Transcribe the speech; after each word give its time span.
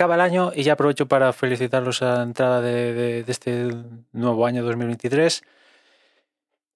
acaba 0.00 0.14
el 0.14 0.22
año 0.22 0.50
y 0.54 0.62
ya 0.62 0.72
aprovecho 0.72 1.06
para 1.08 1.30
felicitarlos 1.34 2.00
a 2.00 2.14
la 2.14 2.22
entrada 2.22 2.62
de, 2.62 3.22
este 3.28 3.68
nuevo 4.12 4.46
año 4.46 4.64
2023. 4.64 5.42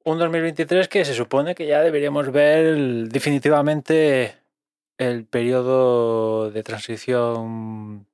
Un 0.04 0.18
2023 0.18 0.89
que 0.89 1.07
se 1.07 1.14
supone 1.14 1.54
que 1.54 1.66
ya 1.66 1.80
deberíamos 1.80 2.30
ver 2.30 3.08
definitivamente 3.08 4.34
el 4.98 5.25
periodo 5.25 6.50
de 6.50 6.62
transición 6.62 8.07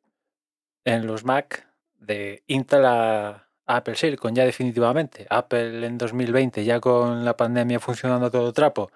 en 0.85 1.07
los 1.09 1.25
Mac 1.25 1.67
de 1.99 2.45
Intel 2.47 2.85
a 2.85 3.49
Apple 3.67 3.97
Silicon, 3.97 4.37
ya 4.37 4.45
definitivamente. 4.45 5.27
Apple 5.29 5.85
en 5.85 5.99
2020, 5.99 6.65
ya 6.65 6.79
con 6.79 7.25
la 7.25 7.37
pandemia 7.37 7.81
funcionando 7.81 8.31
todo 8.31 8.53
trapo, 8.53 8.93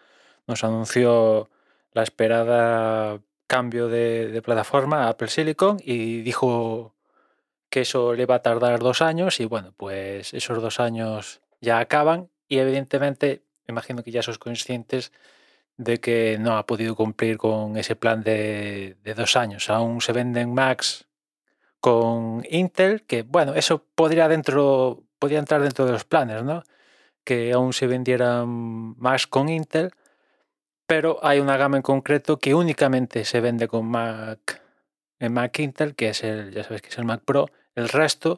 nos 0.46 0.62
anunció 0.62 1.50
la 1.92 2.04
esperada 2.04 3.18
cambio 3.54 3.86
de, 3.86 4.42
plataforma 4.42 5.04
a 5.04 5.10
Apple 5.10 5.28
Silicon 5.28 5.76
y 5.80 6.22
dijo 6.22 6.92
que 7.70 7.82
eso 7.82 8.12
le 8.12 8.26
va 8.26 8.36
a 8.36 8.42
tardar 8.42 8.80
dos 8.80 9.00
años 9.00 9.38
y 9.38 9.44
bueno, 9.44 9.72
pues 9.76 10.34
esos 10.34 10.60
dos 10.60 10.80
años 10.80 11.40
ya 11.60 11.78
acaban 11.78 12.30
y 12.48 12.58
evidentemente 12.58 13.44
me 13.68 13.72
imagino 13.74 14.02
que 14.02 14.10
ya 14.10 14.22
sois 14.22 14.38
conscientes 14.38 15.12
de 15.76 16.00
que 16.00 16.36
no 16.40 16.56
ha 16.56 16.66
podido 16.66 16.96
cumplir 16.96 17.38
con 17.38 17.76
ese 17.76 17.94
plan 17.94 18.24
de, 18.24 18.96
de 19.04 19.14
dos 19.14 19.36
años. 19.36 19.70
Aún 19.70 20.00
se 20.00 20.12
venden 20.12 20.52
Macs 20.52 21.06
con 21.78 22.42
Intel, 22.50 23.04
que 23.04 23.22
bueno, 23.22 23.54
eso 23.54 23.84
podría 23.94 24.26
dentro, 24.26 25.04
podría 25.20 25.38
entrar 25.38 25.62
dentro 25.62 25.86
de 25.86 25.92
los 25.92 26.04
planes, 26.04 26.42
¿no? 26.42 26.64
Que 27.22 27.52
aún 27.52 27.72
se 27.72 27.86
vendieran 27.86 28.48
Macs 28.98 29.28
con 29.28 29.48
Intel, 29.48 29.92
pero 30.86 31.18
hay 31.22 31.40
una 31.40 31.56
gama 31.56 31.76
en 31.76 31.82
concreto 31.82 32.38
que 32.38 32.54
únicamente 32.54 33.24
se 33.24 33.40
vende 33.40 33.68
con 33.68 33.86
Mac 33.86 34.62
en 35.18 35.32
Mac 35.32 35.58
Intel, 35.58 35.94
que 35.94 36.08
es 36.10 36.24
el, 36.24 36.52
ya 36.52 36.64
sabes 36.64 36.82
que 36.82 36.88
es 36.88 36.98
el 36.98 37.04
Mac 37.04 37.22
Pro. 37.24 37.48
El 37.74 37.88
resto, 37.88 38.36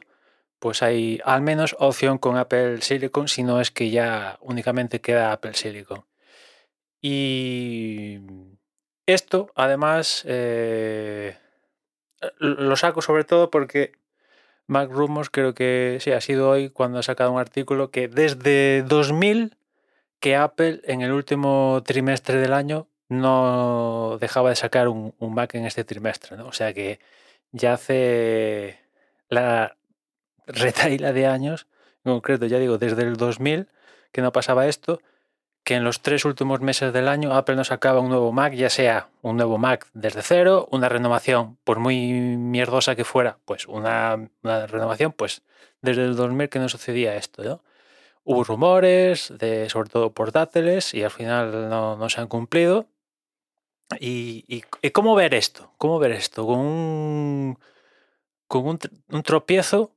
pues 0.59 0.81
hay 0.83 1.19
al 1.25 1.41
menos 1.41 1.75
opción 1.79 2.17
con 2.17 2.37
Apple 2.37 2.81
Silicon, 2.81 3.27
si 3.27 3.43
no 3.43 3.61
es 3.61 3.71
que 3.71 3.89
ya 3.89 4.37
únicamente 4.41 5.01
queda 5.01 5.33
Apple 5.33 5.53
Silicon. 5.53 6.05
Y 7.01 8.19
esto, 9.05 9.51
además, 9.55 10.23
eh, 10.25 11.37
lo 12.39 12.75
saco 12.75 13.01
sobre 13.01 13.23
todo 13.23 13.51
porque 13.51 13.93
Mac 14.67 14.89
Rumors 14.91 15.29
creo 15.29 15.53
que 15.53 15.97
sí, 16.01 16.11
ha 16.11 16.21
sido 16.21 16.49
hoy 16.49 16.69
cuando 16.69 16.99
ha 16.99 17.03
sacado 17.03 17.31
un 17.31 17.39
artículo 17.39 17.91
que 17.91 18.07
desde 18.07 18.83
2000 18.83 19.57
que 20.19 20.35
Apple 20.35 20.81
en 20.85 21.01
el 21.01 21.11
último 21.11 21.81
trimestre 21.85 22.37
del 22.39 22.53
año 22.53 22.87
no 23.09 24.17
dejaba 24.19 24.49
de 24.49 24.55
sacar 24.55 24.87
un, 24.87 25.13
Mac 25.19 25.55
en 25.55 25.65
este 25.65 25.83
trimestre, 25.83 26.37
¿no? 26.37 26.47
O 26.47 26.53
sea 26.53 26.73
que 26.73 26.99
ya 27.51 27.73
hace 27.73 28.79
la 29.29 29.77
retaila 30.47 31.13
de 31.13 31.27
años, 31.27 31.67
en 32.03 32.13
concreto, 32.13 32.45
ya 32.45 32.59
digo, 32.59 32.77
desde 32.77 33.03
el 33.03 33.17
2000 33.17 33.67
que 34.11 34.21
no 34.21 34.31
pasaba 34.31 34.67
esto, 34.67 35.01
que 35.63 35.75
en 35.75 35.83
los 35.83 36.01
tres 36.01 36.23
últimos 36.25 36.61
meses 36.61 36.93
del 36.93 37.09
año 37.09 37.33
Apple 37.33 37.55
no 37.55 37.63
sacaba 37.65 37.99
un 37.99 38.09
nuevo 38.09 38.31
Mac, 38.31 38.53
ya 38.53 38.69
sea 38.69 39.09
un 39.21 39.37
nuevo 39.37 39.57
Mac 39.57 39.87
desde 39.93 40.21
cero, 40.21 40.67
una 40.71 40.89
renovación, 40.89 41.57
por 41.65 41.79
muy 41.79 42.11
mierdosa 42.11 42.95
que 42.95 43.03
fuera, 43.03 43.37
pues 43.45 43.67
una, 43.67 44.29
una 44.43 44.67
renovación, 44.67 45.11
pues 45.11 45.41
desde 45.81 46.05
el 46.05 46.15
2000 46.15 46.49
que 46.49 46.59
no 46.59 46.69
sucedía 46.69 47.15
esto, 47.15 47.43
¿no? 47.43 47.61
Hubo 48.29 48.43
rumores 48.43 49.33
de 49.37 49.69
sobre 49.69 49.89
todo 49.89 50.13
portátiles 50.13 50.93
y 50.93 51.01
al 51.03 51.11
final 51.11 51.69
no, 51.69 52.09
se 52.09 52.19
han 52.19 52.27
cumplido. 52.27 52.87
Y, 53.99 54.63
cómo 54.91 55.15
ver 55.15 55.33
esto? 55.33 55.71
¿Cómo 55.77 55.97
ver 55.97 56.11
esto? 56.11 56.45
Con 56.45 56.59
un, 56.59 57.59
con 58.47 58.67
un, 58.67 58.79
tr- 58.79 58.91
un 59.09 59.23
tropiezo 59.23 59.91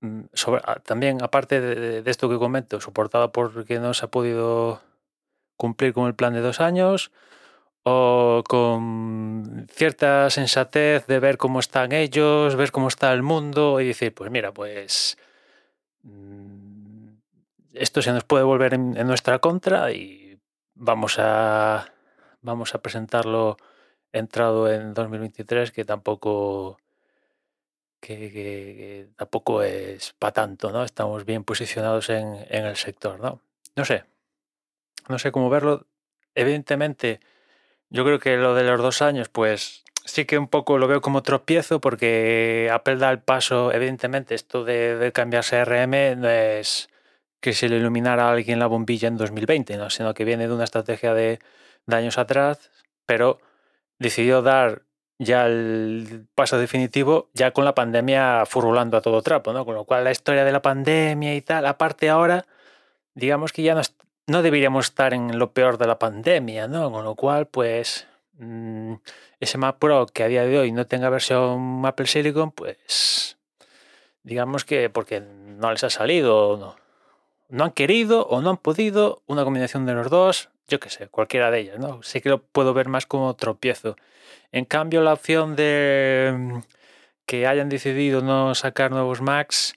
mm, 0.00 0.22
ah, 0.64 0.80
también, 0.84 1.22
aparte 1.22 1.60
de 1.60 2.10
esto 2.10 2.28
que 2.28 2.38
comento, 2.38 2.80
soportado 2.80 3.30
porque 3.30 3.78
no 3.78 3.94
se 3.94 4.04
ha 4.04 4.10
podido 4.10 4.82
cumplir 5.56 5.92
con 5.92 6.08
el 6.08 6.16
plan 6.16 6.34
de 6.34 6.40
dos 6.40 6.60
años, 6.60 7.12
o 7.84 8.42
con 8.48 9.66
cierta 9.72 10.30
sensatez 10.30 11.06
de 11.06 11.20
ver 11.20 11.36
cómo 11.38 11.60
están 11.60 11.92
ellos, 11.92 12.56
ver 12.56 12.72
cómo 12.72 12.88
está 12.88 13.12
el 13.12 13.22
mundo 13.22 13.80
y 13.80 13.88
decir, 13.88 14.14
pues 14.14 14.30
mira, 14.30 14.52
pues 14.52 15.16
mm, 16.02 16.61
esto 17.74 18.02
se 18.02 18.12
nos 18.12 18.24
puede 18.24 18.44
volver 18.44 18.74
en, 18.74 18.92
nuestra 19.06 19.38
contra 19.38 19.92
y 19.92 20.38
vamos 20.74 21.16
a 21.18 21.92
vamos 22.40 22.74
a 22.74 22.82
presentarlo 22.82 23.56
entrado 24.12 24.70
en 24.70 24.94
2023 24.94 25.70
que 25.72 25.84
tampoco 25.84 26.78
que, 28.00 29.08
tampoco 29.16 29.62
es 29.62 30.12
para 30.18 30.32
tanto, 30.32 30.72
¿no? 30.72 30.82
Estamos 30.82 31.24
bien 31.24 31.44
posicionados 31.44 32.10
en, 32.10 32.44
en 32.48 32.64
el 32.64 32.76
sector, 32.76 33.20
¿no? 33.20 33.40
No 33.76 33.84
sé, 33.84 34.04
no 35.08 35.18
sé 35.20 35.30
cómo 35.30 35.48
verlo. 35.50 35.86
Evidentemente, 36.34 37.20
yo 37.90 38.04
creo 38.04 38.18
que 38.18 38.36
lo 38.36 38.54
de 38.54 38.64
los 38.64 38.80
dos 38.80 39.02
años, 39.02 39.28
pues 39.28 39.84
sí 40.04 40.24
que 40.24 40.36
un 40.36 40.48
poco 40.48 40.78
lo 40.78 40.88
veo 40.88 41.00
como 41.00 41.22
tropiezo 41.22 41.80
porque 41.80 42.68
Apple 42.72 42.96
da 42.96 43.10
el 43.10 43.20
paso, 43.20 43.72
evidentemente, 43.72 44.34
esto 44.34 44.64
de, 44.64 44.96
de 44.96 45.12
cambiarse 45.12 45.64
RM 45.64 46.20
no 46.20 46.28
es 46.28 46.88
que 47.42 47.52
se 47.52 47.68
le 47.68 47.76
iluminara 47.76 48.28
a 48.28 48.32
alguien 48.32 48.60
la 48.60 48.68
bombilla 48.68 49.08
en 49.08 49.18
2020, 49.18 49.76
¿no? 49.76 49.90
sino 49.90 50.14
que 50.14 50.24
viene 50.24 50.46
de 50.46 50.54
una 50.54 50.64
estrategia 50.64 51.12
de, 51.12 51.40
de 51.86 51.96
años 51.96 52.16
atrás, 52.16 52.70
pero 53.04 53.40
decidió 53.98 54.42
dar 54.42 54.82
ya 55.18 55.46
el 55.46 56.26
paso 56.34 56.56
definitivo 56.56 57.30
ya 57.34 57.50
con 57.50 57.64
la 57.64 57.74
pandemia 57.74 58.44
furulando 58.46 58.96
a 58.96 59.02
todo 59.02 59.22
trapo, 59.22 59.52
¿no? 59.52 59.64
Con 59.64 59.74
lo 59.74 59.84
cual 59.84 60.04
la 60.04 60.10
historia 60.10 60.44
de 60.44 60.52
la 60.52 60.62
pandemia 60.62 61.34
y 61.34 61.42
tal, 61.42 61.66
aparte 61.66 62.08
ahora, 62.08 62.46
digamos 63.14 63.52
que 63.52 63.62
ya 63.62 63.74
no, 63.74 63.82
no 64.26 64.42
deberíamos 64.42 64.86
estar 64.86 65.14
en 65.14 65.38
lo 65.38 65.52
peor 65.52 65.78
de 65.78 65.86
la 65.86 65.98
pandemia, 65.98 66.68
¿no? 66.68 66.90
Con 66.90 67.04
lo 67.04 67.14
cual, 67.14 67.46
pues, 67.46 68.06
mm, 68.38 68.94
ese 69.40 69.58
Mac 69.58 69.78
Pro 69.78 70.06
que 70.06 70.24
a 70.24 70.28
día 70.28 70.44
de 70.44 70.58
hoy 70.58 70.72
no 70.72 70.86
tenga 70.86 71.10
versión 71.10 71.84
Apple 71.86 72.06
Silicon, 72.06 72.52
pues, 72.52 73.36
digamos 74.22 74.64
que 74.64 74.90
porque 74.90 75.20
no 75.20 75.70
les 75.70 75.84
ha 75.84 75.90
salido, 75.90 76.56
no, 76.56 76.81
no 77.52 77.64
han 77.64 77.72
querido 77.72 78.26
o 78.28 78.40
no 78.40 78.50
han 78.50 78.56
podido, 78.56 79.22
una 79.26 79.44
combinación 79.44 79.84
de 79.84 79.92
los 79.92 80.08
dos, 80.08 80.48
yo 80.68 80.80
qué 80.80 80.88
sé, 80.88 81.08
cualquiera 81.08 81.50
de 81.50 81.60
ellas, 81.60 81.78
¿no? 81.78 82.02
Sí 82.02 82.22
que 82.22 82.30
lo 82.30 82.42
puedo 82.42 82.72
ver 82.72 82.88
más 82.88 83.04
como 83.04 83.34
tropiezo. 83.36 83.96
En 84.52 84.64
cambio, 84.64 85.02
la 85.02 85.12
opción 85.12 85.54
de 85.54 86.34
mm, 86.34 86.58
que 87.26 87.46
hayan 87.46 87.68
decidido 87.68 88.22
no 88.22 88.54
sacar 88.54 88.90
nuevos 88.90 89.20
Macs, 89.20 89.74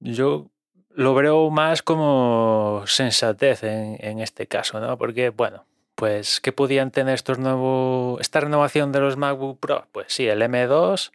yo 0.00 0.50
lo 0.90 1.14
veo 1.14 1.48
más 1.48 1.82
como 1.82 2.82
sensatez 2.86 3.62
en, 3.62 3.96
en 4.00 4.20
este 4.20 4.46
caso, 4.46 4.78
¿no? 4.78 4.98
Porque, 4.98 5.30
bueno, 5.30 5.64
pues, 5.94 6.42
¿qué 6.42 6.52
podían 6.52 6.90
tener 6.90 7.14
estos 7.14 7.38
nuevos, 7.38 8.20
esta 8.20 8.40
renovación 8.40 8.92
de 8.92 9.00
los 9.00 9.16
MacBook 9.16 9.58
Pro? 9.60 9.86
Pues 9.92 10.08
sí, 10.12 10.28
el 10.28 10.42
M2, 10.42 11.12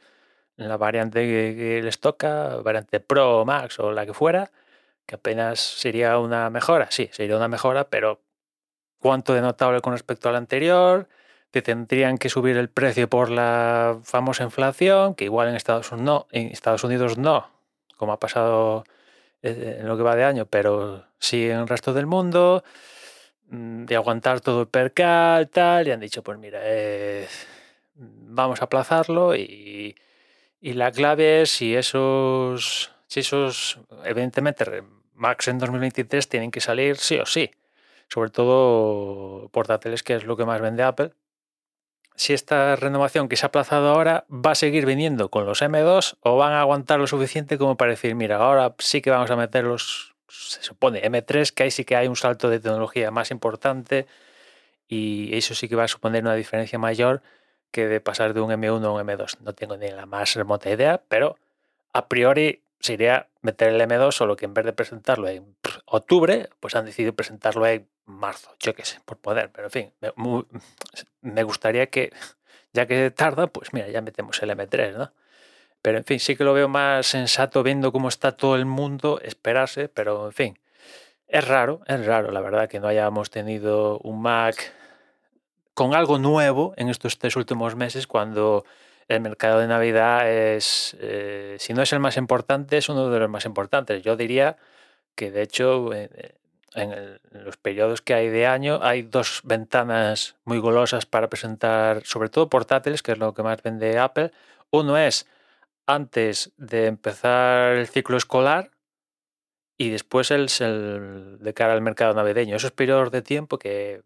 la 0.56 0.78
variante 0.78 1.20
que, 1.22 1.56
que 1.56 1.84
les 1.84 2.00
toca, 2.00 2.58
variante 2.64 3.00
Pro 3.00 3.42
o 3.42 3.46
Max 3.46 3.80
o 3.80 3.92
la 3.92 4.08
que 4.08 4.14
fuera, 4.14 4.52
que 5.06 5.16
apenas 5.16 5.59
sería 5.59 6.18
una 6.19 6.50
mejora, 6.50 6.88
sí, 6.91 7.09
sería 7.12 7.36
una 7.38 7.47
mejora, 7.47 7.90
pero 7.90 8.22
¿cuánto 9.00 9.34
de 9.34 9.41
notable 9.41 9.81
con 9.81 9.94
respecto 9.94 10.30
al 10.30 10.36
anterior? 10.36 11.08
Te 11.52 11.62
tendrían 11.62 12.18
que 12.18 12.30
subir 12.30 12.58
el 12.58 12.69
precio 12.69 13.09
por 13.09 13.30
la 13.30 14.00
famosa 14.03 14.44
inflación, 14.44 15.16
que 15.16 15.25
igual 15.25 15.50
en 15.50 15.56
Estados 15.56 15.92
Unidos 15.92 16.06
no, 16.06 16.28
en 16.31 16.48
Estados 16.48 16.83
Unidos 16.83 17.18
no, 17.18 17.50
como 17.98 18.13
ha 18.13 18.19
pasado 18.19 18.86
eh, 19.42 19.78
en 19.81 19.88
lo 19.88 19.98
que 19.98 20.04
va 20.04 20.16
de 20.16 20.24
año, 20.24 20.45
pero 20.45 21.06
sí 21.19 21.50
en 21.50 21.60
el 21.60 21.68
resto 21.68 21.94
del 21.94 22.06
mundo, 22.06 22.63
mm, 23.50 23.86
de 23.86 23.95
aguantar 23.95 24.42
todo 24.42 24.62
el 24.62 24.68
percal, 24.68 25.50
tal, 25.50 25.88
y 25.88 25.92
han 25.92 26.00
dicho, 26.00 26.24
pues 26.24 26.39
mira, 26.39 26.60
eh, 26.63 27.28
vamos 27.95 28.62
a 28.62 28.66
aplazarlo 28.66 29.36
y, 29.36 29.95
y 30.62 30.74
la 30.74 30.92
clave 30.92 31.42
es 31.42 31.51
si 31.51 31.75
esos, 31.75 32.93
si 33.13 33.19
esos, 33.19 33.77
evidentemente, 34.06 34.65
Max 35.13 35.48
en 35.48 35.60
2023 35.60 36.27
tienen 36.27 36.50
que 36.50 36.62
salir 36.62 36.98
sí 36.98 37.19
o 37.19 37.27
sí, 37.27 37.51
sobre 38.10 38.31
todo 38.31 39.50
portátiles, 39.50 40.01
que 40.01 40.15
es 40.15 40.24
lo 40.24 40.36
que 40.36 40.45
más 40.45 40.60
vende 40.62 40.81
Apple. 40.81 41.12
Si 42.15 42.33
esta 42.33 42.75
renovación 42.75 43.30
que 43.30 43.36
se 43.36 43.45
ha 43.45 43.50
aplazado 43.50 43.89
ahora 43.89 44.25
va 44.31 44.54
a 44.54 44.56
seguir 44.56 44.88
viniendo 44.88 45.30
con 45.30 45.45
los 45.45 45.62
M2 45.62 46.18
o 46.21 46.38
van 46.38 46.54
a 46.54 46.62
aguantar 46.62 47.00
lo 47.00 47.06
suficiente 47.06 47.60
como 47.60 47.77
para 47.77 47.92
decir, 47.92 48.15
mira, 48.15 48.38
ahora 48.38 48.74
sí 48.80 49.00
que 49.00 49.12
vamos 49.12 49.30
a 49.30 49.36
meter 49.36 49.63
los, 49.63 50.16
se 50.27 50.63
supone, 50.63 51.04
M3, 51.04 51.51
que 51.54 51.63
ahí 51.63 51.71
sí 51.71 51.86
que 51.86 51.95
hay 51.95 52.07
un 52.07 52.16
salto 52.16 52.50
de 52.50 52.59
tecnología 52.59 53.12
más 53.12 53.30
importante 53.30 54.07
y 54.88 55.38
eso 55.38 55.54
sí 55.54 55.69
que 55.69 55.75
va 55.75 55.83
a 55.83 55.88
suponer 55.88 56.24
una 56.24 56.33
diferencia 56.33 56.80
mayor 56.80 57.21
que 57.69 57.88
de 57.88 58.01
pasar 58.01 58.33
de 58.33 58.42
un 58.42 58.50
M1 58.50 58.83
a 58.83 58.92
un 58.92 59.07
M2. 59.07 59.38
No 59.42 59.54
tengo 59.54 59.77
ni 59.77 59.89
la 59.89 60.07
más 60.07 60.33
remota 60.33 60.71
idea, 60.71 61.04
pero 61.07 61.38
a 61.94 62.07
priori 62.07 62.62
sería 62.83 63.30
meter 63.41 63.69
el 63.69 63.81
M2, 63.81 64.12
solo 64.12 64.35
que 64.35 64.45
en 64.45 64.53
vez 64.53 64.65
de 64.65 64.74
presentarlo 64.74 65.27
en 65.30 65.56
octubre, 65.85 66.50
pues 66.59 66.75
han 66.75 66.85
decidido 66.85 67.13
presentarlo 67.13 67.65
en 67.65 67.88
marzo, 68.06 68.53
yo 68.59 68.75
qué 68.75 68.83
sé, 68.83 69.00
por 69.06 69.18
poder, 69.18 69.50
pero 69.51 69.68
en 69.68 69.71
fin, 69.71 69.94
me, 70.01 70.12
me 71.21 71.44
gustaría 71.44 71.88
que 71.88 72.12
ya 72.74 72.85
que 72.85 73.12
tarda, 73.12 73.47
pues 73.47 73.71
mira, 73.71 73.88
ya 73.88 74.01
metemos 74.01 74.41
el 74.44 74.50
M3, 74.50 74.97
¿no? 74.97 75.13
Pero 75.81 75.97
en 75.97 76.03
fin, 76.03 76.19
sí 76.19 76.35
que 76.35 76.44
lo 76.44 76.53
veo 76.53 76.68
más 76.68 77.07
sensato 77.07 77.63
viendo 77.63 77.91
cómo 77.91 78.09
está 78.09 78.33
todo 78.33 78.56
el 78.56 78.65
mundo, 78.65 79.19
esperarse, 79.21 79.89
pero 79.89 80.27
en 80.27 80.33
fin, 80.33 80.59
es 81.27 81.47
raro, 81.47 81.81
es 81.88 82.06
raro, 82.06 82.31
la 82.31 82.41
verdad, 82.41 82.68
que 82.68 82.80
no 82.80 82.88
hayamos 82.88 83.30
tenido 83.30 84.00
un 84.00 84.21
Mac 84.21 84.74
con 85.74 85.94
algo 85.95 86.19
nuevo 86.19 86.74
en 86.77 86.89
estos 86.89 87.18
tres 87.18 87.35
últimos 87.35 87.75
meses 87.75 88.07
cuando 88.07 88.65
el 89.08 89.22
mercado 89.22 89.60
de 89.60 89.68
Navidad 89.68 90.30
es, 90.30 90.96
eh, 91.00 91.58
si 91.60 91.74
no 91.74 91.82
es 91.82 91.94
el 91.94 92.00
más 92.00 92.18
importante, 92.18 92.78
es 92.78 92.90
uno 92.90 93.10
de 93.10 93.20
los 93.20 93.30
más 93.30 93.46
importantes. 93.46 94.02
Yo 94.04 94.16
diría 94.16 94.58
que 95.16 95.32
de 95.32 95.42
hecho 95.44 95.94
eh, 95.94 96.36
en, 96.76 97.20
los 97.32 97.58
periodos 97.58 98.02
que 98.02 98.14
hay 98.14 98.30
de 98.30 98.48
año 98.48 98.80
hay 98.82 99.04
dos 99.04 99.42
ventanas 99.44 100.36
muy 100.46 100.60
golosas 100.60 101.06
para 101.06 101.30
presentar, 101.30 102.04
sobre 102.06 102.30
todo 102.30 102.50
portátiles, 102.50 103.04
que 103.04 103.14
es 103.14 103.18
lo 103.18 103.34
que 103.34 103.44
más 103.44 103.62
vende 103.62 104.00
Apple. 104.00 104.32
Uno 104.72 104.98
es 104.98 105.28
antes 105.86 106.54
de 106.58 106.88
empezar 106.88 107.74
el 107.74 107.88
ciclo 107.88 108.18
escolar 108.18 108.72
y 109.78 109.90
después 109.90 110.32
el, 110.32 110.48
el 110.60 111.40
de 111.40 111.54
cara 111.54 111.74
al 111.74 111.82
mercado 111.82 112.14
navideño. 112.14 112.56
Esos 112.56 112.72
periodos 112.72 113.12
de 113.12 113.22
tiempo 113.22 113.58
que 113.60 114.04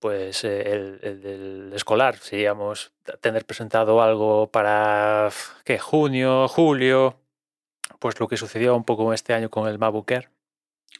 pues 0.00 0.44
eh, 0.44 0.98
el, 1.02 1.20
del 1.22 1.72
escolar, 1.74 2.16
seríamos 2.16 2.92
tener 3.20 3.44
presentado 3.44 4.02
algo 4.02 4.48
para 4.48 5.30
¿qué? 5.64 5.78
junio, 5.78 6.48
julio, 6.48 7.20
pues 7.98 8.18
lo 8.18 8.26
que 8.26 8.38
sucedió 8.38 8.74
un 8.74 8.84
poco 8.84 9.12
este 9.12 9.34
año 9.34 9.50
con 9.50 9.68
el 9.68 9.78
MacBook 9.78 10.12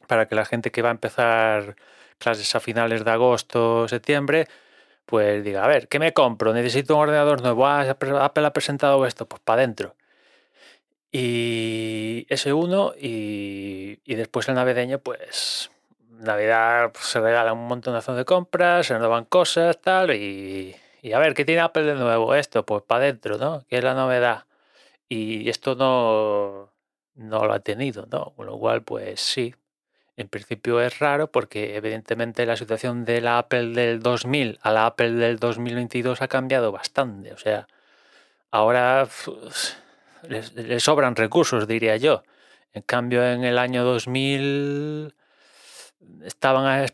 para 0.06 0.28
que 0.28 0.34
la 0.34 0.44
gente 0.44 0.70
que 0.70 0.82
va 0.82 0.90
a 0.90 0.92
empezar 0.92 1.76
clases 2.18 2.54
a 2.54 2.60
finales 2.60 3.04
de 3.04 3.10
agosto, 3.10 3.88
septiembre, 3.88 4.46
pues 5.06 5.42
diga, 5.44 5.64
a 5.64 5.68
ver, 5.68 5.88
¿qué 5.88 5.98
me 5.98 6.12
compro? 6.12 6.52
Necesito 6.52 6.94
un 6.94 7.02
ordenador 7.02 7.42
nuevo. 7.42 7.66
Ah, 7.66 7.82
Apple 7.90 8.46
ha 8.46 8.52
presentado 8.52 9.06
esto, 9.06 9.26
pues 9.26 9.40
para 9.42 9.62
adentro. 9.62 9.96
Y 11.12 12.26
ese 12.28 12.52
uno, 12.52 12.92
y, 13.00 13.98
y 14.04 14.14
después 14.14 14.48
el 14.48 14.54
navideño, 14.54 15.00
pues 15.00 15.70
Navidad 16.20 16.92
pues, 16.92 17.06
se 17.06 17.20
regala 17.20 17.52
un 17.52 17.66
montón 17.66 17.98
de 18.16 18.24
compras, 18.24 18.86
se 18.86 18.94
renovan 18.94 19.24
cosas, 19.24 19.80
tal, 19.80 20.14
y, 20.14 20.76
y, 21.02 21.12
a 21.12 21.18
ver, 21.18 21.34
¿qué 21.34 21.44
tiene 21.44 21.62
Apple 21.62 21.82
de 21.84 21.94
nuevo? 21.94 22.34
Esto, 22.34 22.64
pues 22.64 22.82
para 22.82 23.04
adentro, 23.04 23.38
¿no? 23.38 23.64
¿Qué 23.68 23.78
es 23.78 23.84
la 23.84 23.94
novedad? 23.94 24.44
Y 25.08 25.48
esto 25.48 25.74
no, 25.74 26.70
no 27.14 27.44
lo 27.46 27.52
ha 27.52 27.60
tenido, 27.60 28.06
¿no? 28.10 28.32
Con 28.36 28.46
lo 28.46 28.58
cual, 28.58 28.82
pues 28.82 29.20
sí, 29.20 29.54
en 30.16 30.28
principio 30.28 30.80
es 30.80 30.98
raro 30.98 31.30
porque 31.30 31.76
evidentemente 31.76 32.44
la 32.46 32.56
situación 32.56 33.04
de 33.04 33.20
la 33.20 33.38
Apple 33.38 33.68
del 33.68 34.00
2000 34.00 34.58
a 34.62 34.70
la 34.70 34.86
Apple 34.86 35.12
del 35.12 35.38
2022 35.38 36.20
ha 36.22 36.28
cambiado 36.28 36.72
bastante. 36.72 37.32
O 37.32 37.38
sea, 37.38 37.66
ahora 38.50 39.08
les, 40.28 40.82
sobran 40.82 41.16
recursos, 41.16 41.66
diría 41.66 41.96
yo. 41.96 42.22
En 42.72 42.82
cambio, 42.82 43.24
en 43.24 43.44
el 43.44 43.58
año 43.58 43.82
2000 43.84 45.14
estaban 46.24 46.86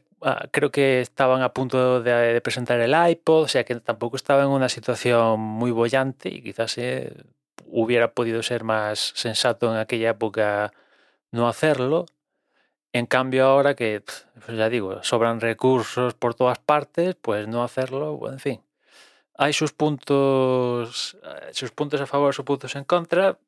creo 0.50 0.70
que 0.70 1.00
estaban 1.00 1.42
a 1.42 1.52
punto 1.52 2.02
de, 2.02 2.40
presentar 2.40 2.80
el 2.80 2.94
iPod, 3.10 3.42
o 3.44 3.48
sea 3.48 3.64
que 3.64 3.76
tampoco 3.76 4.16
estaba 4.16 4.42
en 4.42 4.48
una 4.48 4.68
situación 4.68 5.40
muy 5.40 5.70
bollante 5.70 6.28
y 6.30 6.42
quizás 6.42 6.78
eh, 6.78 7.12
hubiera 7.66 8.12
podido 8.12 8.42
ser 8.42 8.64
más 8.64 9.12
sensato 9.14 9.72
en 9.72 9.78
aquella 9.78 10.10
época 10.10 10.72
no 11.32 11.48
hacerlo. 11.48 12.06
En 12.92 13.06
cambio 13.06 13.44
ahora 13.46 13.74
que, 13.76 14.02
pues 14.44 14.56
ya 14.56 14.68
digo, 14.70 15.02
sobran 15.02 15.40
recursos 15.40 16.14
por 16.14 16.34
todas 16.34 16.58
partes, 16.58 17.14
pues 17.16 17.46
no 17.46 17.62
hacerlo, 17.62 18.18
en 18.30 18.38
fin. 18.40 18.62
Hay 19.34 19.52
sus 19.52 19.72
puntos, 19.72 21.18
eh, 21.22 21.50
sus 21.52 21.72
puntos 21.72 22.00
a 22.00 22.06
favor, 22.06 22.34
sus 22.34 22.44
puntos 22.44 22.74
en 22.76 22.84
contra 22.84 23.38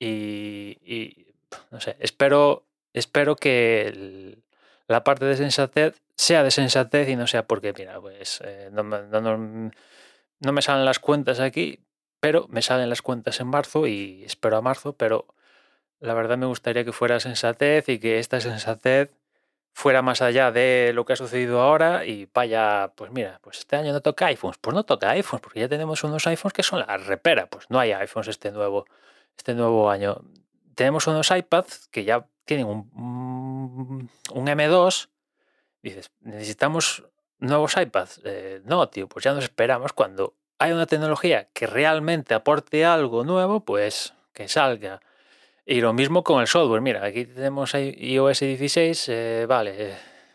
y, 0.00 1.26
no 1.70 1.80
sé, 1.80 1.96
espero, 2.00 2.64
espero 2.92 3.36
que 3.36 4.38
la 4.88 5.04
parte 5.04 5.24
de 5.26 5.36
sensatez 5.36 6.02
sea 6.16 6.42
de 6.42 6.50
sensatez 6.50 7.08
y 7.08 7.16
no 7.16 7.26
sea 7.26 7.46
porque, 7.46 7.72
mira, 7.72 8.00
pues 8.00 8.40
eh, 8.44 8.70
no, 8.72 8.82
no 8.82 10.52
me 10.52 10.62
salen 10.62 10.84
las 10.84 10.98
cuentas 10.98 11.40
aquí, 11.40 11.84
pero 12.20 12.46
me 12.48 12.62
salen 12.62 12.88
las 12.88 13.02
cuentas 13.02 13.40
en 13.40 13.46
marzo 13.48 13.86
y 13.86 14.24
espero 14.24 14.56
a 14.56 14.62
marzo, 14.62 14.94
pero 14.94 15.26
la 16.00 16.14
verdad 16.14 16.38
me 16.38 16.46
gustaría 16.46 16.84
que 16.84 16.92
fuera 16.92 17.20
sensatez 17.20 17.88
y 17.88 17.98
que 17.98 18.18
esta 18.18 18.40
sensatez 18.40 19.14
fuera 19.78 20.02
más 20.02 20.22
allá 20.22 20.50
de 20.50 20.92
lo 20.92 21.04
que 21.04 21.12
ha 21.12 21.16
sucedido 21.16 21.60
ahora 21.60 22.04
y 22.04 22.28
vaya, 22.34 22.92
pues 22.96 23.12
mira, 23.12 23.38
pues 23.42 23.58
este 23.58 23.76
año 23.76 23.92
no 23.92 24.00
toca 24.00 24.26
iPhones, 24.26 24.58
pues 24.58 24.74
no 24.74 24.84
toca 24.84 25.10
iPhones, 25.10 25.40
porque 25.40 25.60
ya 25.60 25.68
tenemos 25.68 26.02
unos 26.02 26.26
iPhones 26.26 26.52
que 26.52 26.64
son 26.64 26.80
la 26.80 26.96
repera, 26.96 27.46
pues 27.48 27.66
no 27.68 27.78
hay 27.78 27.92
iPhones 27.92 28.28
este 28.28 28.50
nuevo, 28.50 28.86
este 29.36 29.54
nuevo 29.54 29.88
año. 29.88 30.20
Tenemos 30.74 31.06
unos 31.06 31.30
iPads 31.30 31.88
que 31.92 32.04
ya 32.04 32.26
tienen 32.44 32.66
un, 32.66 32.90
un 33.88 34.46
M2, 34.46 35.08
dices, 35.82 36.10
necesitamos 36.20 37.04
nuevos 37.38 37.76
iPads. 37.76 38.20
Eh, 38.24 38.60
no, 38.64 38.88
tío, 38.88 39.08
pues 39.08 39.24
ya 39.24 39.32
nos 39.32 39.44
esperamos 39.44 39.92
cuando 39.92 40.34
hay 40.58 40.72
una 40.72 40.86
tecnología 40.86 41.48
que 41.52 41.66
realmente 41.66 42.34
aporte 42.34 42.84
algo 42.84 43.24
nuevo, 43.24 43.60
pues 43.64 44.14
que 44.32 44.48
salga. 44.48 45.00
Y 45.64 45.80
lo 45.80 45.92
mismo 45.92 46.24
con 46.24 46.40
el 46.40 46.46
software. 46.46 46.80
Mira, 46.80 47.04
aquí 47.04 47.26
tenemos 47.26 47.74
iOS 47.74 48.40
16. 48.40 49.08
Eh, 49.08 49.46
vale, 49.46 49.94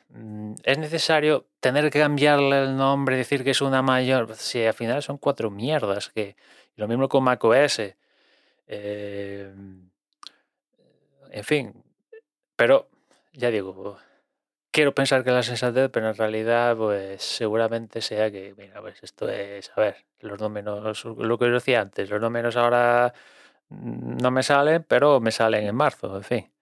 mm, 0.09 0.53
es 0.63 0.77
necesario 0.77 1.47
tener 1.59 1.89
que 1.89 1.99
cambiarle 1.99 2.63
el 2.63 2.77
nombre, 2.77 3.17
decir 3.17 3.43
que 3.43 3.51
es 3.51 3.61
una 3.61 3.81
mayor. 3.81 4.35
Si 4.35 4.63
al 4.63 4.73
final 4.73 5.01
son 5.01 5.17
cuatro 5.17 5.49
mierdas. 5.49 6.09
Que, 6.09 6.35
lo 6.75 6.87
mismo 6.87 7.09
con 7.09 7.23
macOS. 7.23 7.81
Eh, 8.67 9.51
en 11.31 11.43
fin. 11.43 11.83
Pero, 12.55 12.89
ya 13.33 13.51
digo, 13.51 13.97
quiero 14.71 14.95
pensar 14.95 15.23
que 15.23 15.31
la 15.31 15.43
sensatez, 15.43 15.89
pero 15.91 16.09
en 16.09 16.15
realidad, 16.15 16.75
pues 16.77 17.23
seguramente 17.23 18.01
sea 18.01 18.31
que, 18.31 18.53
mira, 18.57 18.81
pues 18.81 19.01
esto 19.03 19.29
es, 19.29 19.71
a 19.75 19.81
ver, 19.81 19.97
los 20.19 20.39
números, 20.39 21.05
lo 21.05 21.37
que 21.37 21.45
os 21.45 21.53
decía 21.53 21.81
antes, 21.81 22.09
los 22.09 22.21
números 22.21 22.55
ahora 22.57 23.13
no 23.69 24.31
me 24.31 24.43
salen, 24.43 24.83
pero 24.87 25.19
me 25.19 25.31
salen 25.31 25.67
en 25.67 25.75
marzo, 25.75 26.17
en 26.17 26.23
fin. 26.23 26.53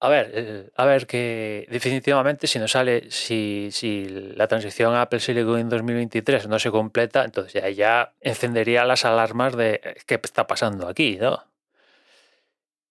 A 0.00 0.08
ver, 0.08 0.30
eh, 0.32 0.70
a 0.76 0.84
ver 0.84 1.06
que 1.08 1.66
definitivamente 1.70 2.46
si 2.46 2.60
no 2.60 2.68
sale, 2.68 3.10
si, 3.10 3.70
si 3.72 4.06
la 4.08 4.46
transición 4.46 4.94
Apple 4.94 5.18
Silicon 5.18 5.58
en 5.58 5.68
2023 5.68 6.46
no 6.46 6.58
se 6.60 6.70
completa, 6.70 7.24
entonces 7.24 7.52
ya, 7.54 7.68
ya 7.70 8.14
encendería 8.20 8.84
las 8.84 9.04
alarmas 9.04 9.56
de 9.56 9.80
qué 10.06 10.20
está 10.22 10.46
pasando 10.46 10.86
aquí, 10.86 11.16
¿no? 11.20 11.42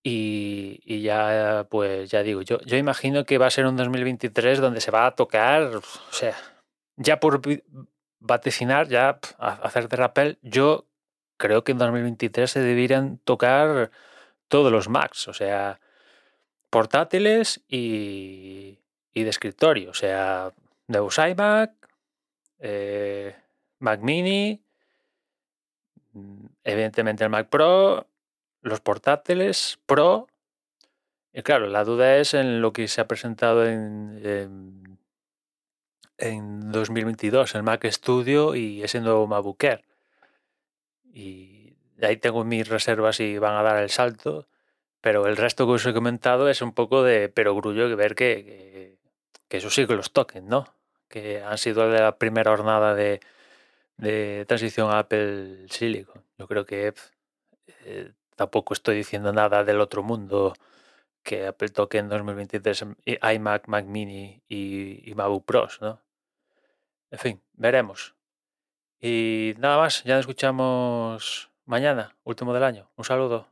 Y, 0.10 0.80
y, 0.86 1.02
ya, 1.02 1.68
pues 1.70 2.10
ya 2.10 2.24
digo, 2.24 2.42
yo, 2.42 2.62
yo 2.62 2.78
imagino 2.78 3.26
que 3.26 3.38
va 3.38 3.48
a 3.48 3.52
ser 3.52 3.66
un 3.66 3.76
2023 3.76 4.62
donde 4.62 4.80
se 4.80 4.90
va 4.90 5.06
a 5.06 5.16
tocar, 5.16 5.64
o 5.64 5.82
sea, 6.12 6.34
ya 6.96 7.20
por 7.20 7.42
vaticinar, 8.22 8.88
ya 8.88 9.20
hacer 9.38 9.90
de 9.90 9.98
rappel, 9.98 10.40
yo 10.42 10.86
creo 11.36 11.66
que 11.66 11.74
en 11.74 11.80
2023 11.80 12.50
se 12.50 12.62
deberían 12.62 13.18
tocar 13.18 13.92
todos 14.48 14.72
los 14.72 14.88
Macs, 14.88 15.28
o 15.28 15.34
sea, 15.34 15.82
portátiles 16.70 17.62
y, 17.68 18.80
de 19.14 19.28
escritorio, 19.28 19.90
o 19.90 19.94
sea, 19.94 20.54
nuevos 20.88 21.18
iMac, 21.18 21.74
eh, 22.60 23.36
Mac 23.80 24.00
Mini, 24.00 24.64
mm, 26.14 26.46
evidentemente 26.64 27.26
el 27.26 27.30
Mac 27.30 27.50
Pro, 27.50 28.08
los 28.62 28.82
portátiles 28.82 29.80
Pro. 29.86 30.28
Y 31.34 31.44
claro, 31.44 31.68
la 31.68 31.84
duda 31.84 32.18
es 32.18 32.34
en 32.34 32.62
lo 32.62 32.74
que 32.74 32.88
se 32.88 33.02
ha 33.02 33.08
presentado 33.08 33.66
en, 33.66 34.22
en, 34.24 34.98
en 36.18 36.72
2022, 36.72 37.56
el 37.56 37.64
Mac 37.64 37.86
Studio 37.86 38.56
y 38.56 38.84
ese 38.84 39.02
nuevo 39.02 39.28
MacBook 39.28 39.64
Air. 39.64 39.84
Y 41.14 41.76
ahí 42.02 42.18
tengo 42.18 42.44
mis 42.44 42.68
reservas 42.68 43.20
y 43.20 43.38
van 43.38 43.56
a 43.56 43.64
dar 43.64 43.82
el 43.82 43.90
salto. 43.90 44.48
Pero 45.02 45.28
el 45.28 45.38
resto 45.38 45.66
que 45.66 45.74
os 45.74 45.86
he 45.86 45.94
comentado 45.94 46.50
es 46.50 46.62
un 46.62 46.74
poco 46.74 47.04
de 47.04 47.30
perogrullo 47.30 47.88
que 47.88 47.96
ver 47.96 48.16
que, 48.16 48.98
que, 49.48 49.58
eso 49.58 49.70
sí 49.70 49.86
que 49.88 49.96
los 49.96 50.12
toquen, 50.12 50.48
¿no? 50.48 50.74
Que 51.08 51.42
han 51.42 51.58
sido 51.58 51.90
de 51.90 52.00
la 52.00 52.18
primera 52.18 52.52
jornada 52.52 52.96
de, 52.96 53.20
de 53.98 54.46
transición 54.48 54.92
Apple 54.92 55.68
Silicon. 55.70 56.24
Yo 56.38 56.48
creo 56.48 56.66
que 56.66 56.94
eh, 57.86 58.12
tampoco 58.38 58.74
estoy 58.74 58.96
diciendo 58.96 59.34
nada 59.34 59.66
del 59.66 59.82
otro 59.82 60.04
mundo 60.04 60.54
que 61.24 61.48
Apple 61.48 61.70
toque 61.70 61.98
en 61.98 62.08
2023 62.08 62.86
iMac, 63.34 63.68
Mac 63.68 63.86
Mini 63.86 64.42
y, 64.48 65.10
y 65.10 65.16
MacBook 65.16 65.44
Pros, 65.46 65.80
¿no? 65.82 66.00
En 67.12 67.20
fin, 67.20 67.42
veremos. 67.54 68.16
Y 69.02 69.54
nada 69.58 69.78
más, 69.78 70.04
ya 70.04 70.16
nos 70.16 70.22
escuchamos 70.22 71.52
mañana, 71.66 72.16
último 72.24 72.54
del 72.54 72.64
año. 72.64 72.90
Un 72.96 73.06
saludo. 73.06 73.48